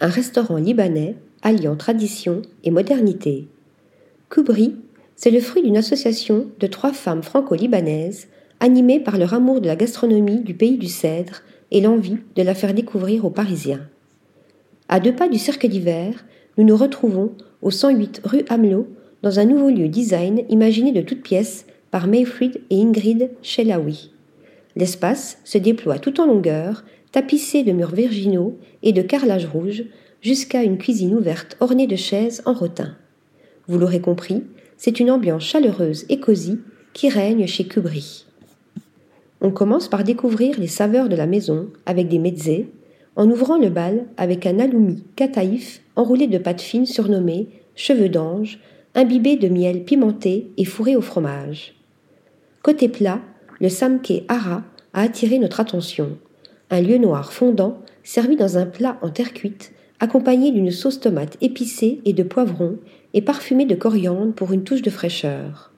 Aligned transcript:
un 0.00 0.08
restaurant 0.08 0.56
libanais 0.56 1.16
alliant 1.42 1.76
tradition 1.76 2.42
et 2.64 2.70
modernité. 2.70 3.48
Kubri, 4.30 4.74
c'est 5.16 5.30
le 5.30 5.40
fruit 5.40 5.62
d'une 5.62 5.76
association 5.76 6.48
de 6.58 6.66
trois 6.66 6.92
femmes 6.92 7.22
franco-libanaises 7.22 8.28
animées 8.60 9.00
par 9.00 9.18
leur 9.18 9.34
amour 9.34 9.60
de 9.60 9.66
la 9.66 9.76
gastronomie 9.76 10.40
du 10.40 10.54
pays 10.54 10.78
du 10.78 10.88
cèdre 10.88 11.42
et 11.70 11.80
l'envie 11.80 12.18
de 12.34 12.42
la 12.42 12.54
faire 12.54 12.74
découvrir 12.74 13.24
aux 13.24 13.30
Parisiens. 13.30 13.86
À 14.88 15.00
deux 15.00 15.14
pas 15.14 15.28
du 15.28 15.38
cercle 15.38 15.68
d'hiver, 15.68 16.24
nous 16.56 16.64
nous 16.64 16.76
retrouvons 16.76 17.32
au 17.62 17.70
108 17.70 18.22
rue 18.24 18.44
Hamelot 18.48 18.86
dans 19.22 19.38
un 19.38 19.44
nouveau 19.44 19.70
lieu 19.70 19.88
design 19.88 20.42
imaginé 20.48 20.92
de 20.92 21.00
toutes 21.00 21.22
pièces 21.22 21.66
par 21.90 22.06
Mayfried 22.06 22.60
et 22.70 22.80
Ingrid 22.82 23.30
Shelawi. 23.42 24.10
L'espace 24.76 25.38
se 25.44 25.58
déploie 25.58 25.98
tout 25.98 26.20
en 26.20 26.26
longueur, 26.26 26.84
tapissé 27.14 27.62
de 27.62 27.70
murs 27.70 27.94
virginaux 27.94 28.58
et 28.82 28.92
de 28.92 29.00
carrelage 29.00 29.46
rouge, 29.46 29.84
jusqu'à 30.20 30.64
une 30.64 30.78
cuisine 30.78 31.14
ouverte 31.14 31.56
ornée 31.60 31.86
de 31.86 31.94
chaises 31.94 32.42
en 32.44 32.54
rotin. 32.54 32.96
Vous 33.68 33.78
l'aurez 33.78 34.00
compris, 34.00 34.42
c'est 34.76 34.98
une 34.98 35.12
ambiance 35.12 35.44
chaleureuse 35.44 36.06
et 36.08 36.18
cosy 36.18 36.58
qui 36.92 37.08
règne 37.08 37.46
chez 37.46 37.68
Kubri. 37.68 38.26
On 39.40 39.52
commence 39.52 39.86
par 39.86 40.02
découvrir 40.02 40.58
les 40.58 40.66
saveurs 40.66 41.08
de 41.08 41.14
la 41.14 41.28
maison 41.28 41.68
avec 41.86 42.08
des 42.08 42.18
mezzés, 42.18 42.68
en 43.14 43.30
ouvrant 43.30 43.58
le 43.58 43.70
bal 43.70 44.06
avec 44.16 44.44
un 44.44 44.58
aloumi 44.58 45.04
kataïf 45.14 45.82
enroulé 45.94 46.26
de 46.26 46.38
pâte 46.38 46.62
fine 46.62 46.84
surnommée 46.84 47.46
cheveux 47.76 48.08
d'ange, 48.08 48.58
imbibé 48.96 49.36
de 49.36 49.46
miel 49.46 49.84
pimenté 49.84 50.50
et 50.56 50.64
fourré 50.64 50.96
au 50.96 51.00
fromage. 51.00 51.76
Côté 52.62 52.88
plat, 52.88 53.20
le 53.60 53.68
samke 53.68 54.24
hara 54.26 54.64
a 54.94 55.02
attiré 55.02 55.38
notre 55.38 55.60
attention. 55.60 56.18
Un 56.70 56.80
lieu 56.80 56.98
noir 56.98 57.32
fondant, 57.32 57.78
servi 58.02 58.36
dans 58.36 58.58
un 58.58 58.66
plat 58.66 58.98
en 59.02 59.10
terre 59.10 59.32
cuite, 59.32 59.72
accompagné 60.00 60.50
d'une 60.50 60.70
sauce 60.70 61.00
tomate 61.00 61.36
épicée 61.40 62.00
et 62.04 62.12
de 62.12 62.22
poivron 62.22 62.78
et 63.12 63.22
parfumé 63.22 63.64
de 63.64 63.74
coriandre 63.74 64.32
pour 64.32 64.52
une 64.52 64.64
touche 64.64 64.82
de 64.82 64.90
fraîcheur. 64.90 65.72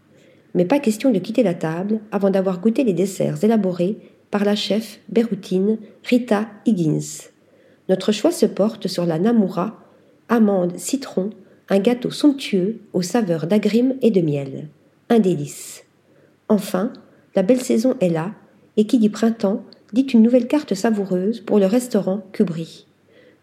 Mais 0.54 0.64
pas 0.64 0.78
question 0.78 1.12
de 1.12 1.18
quitter 1.18 1.42
la 1.42 1.54
table 1.54 2.00
avant 2.12 2.30
d'avoir 2.30 2.60
goûté 2.60 2.82
les 2.82 2.94
desserts 2.94 3.44
élaborés 3.44 3.98
par 4.30 4.44
la 4.44 4.56
chef 4.56 5.00
béroutine 5.08 5.78
Rita 6.04 6.48
Higgins. 6.66 7.28
Notre 7.88 8.10
choix 8.10 8.32
se 8.32 8.46
porte 8.46 8.88
sur 8.88 9.06
la 9.06 9.18
namura, 9.18 9.78
amande, 10.28 10.76
citron, 10.76 11.30
un 11.68 11.78
gâteau 11.78 12.10
somptueux 12.10 12.80
aux 12.92 13.02
saveurs 13.02 13.46
d'agrumes 13.46 13.94
et 14.02 14.10
de 14.10 14.20
miel. 14.20 14.68
Un 15.08 15.18
délice. 15.18 15.84
Enfin, 16.48 16.92
la 17.34 17.42
belle 17.42 17.60
saison 17.60 17.96
est 18.00 18.08
là, 18.08 18.32
et 18.76 18.86
qui 18.86 18.98
dit 18.98 19.08
printemps 19.08 19.62
dit 19.92 20.02
une 20.02 20.22
nouvelle 20.22 20.48
carte 20.48 20.74
savoureuse 20.74 21.40
pour 21.40 21.58
le 21.58 21.66
restaurant 21.66 22.26
Kubri. 22.32 22.86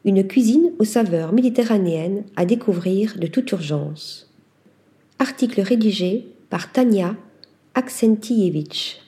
Une 0.05 0.25
cuisine 0.27 0.72
aux 0.80 0.85
saveurs 0.85 1.33
méditerranéennes 1.33 2.23
à 2.35 2.45
découvrir 2.45 3.17
de 3.17 3.27
toute 3.27 3.52
urgence. 3.52 4.30
Article 5.19 5.61
rédigé 5.61 6.27
par 6.50 6.72
Tania 6.72 7.16
Aksentievich. 7.75 9.02